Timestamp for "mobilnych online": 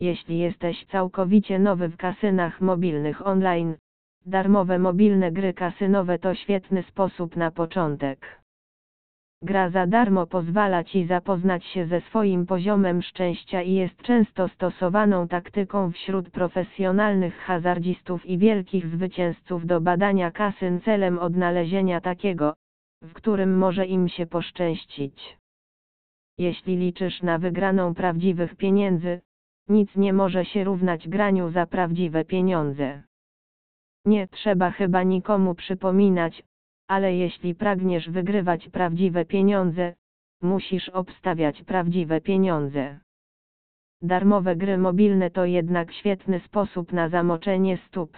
2.60-3.74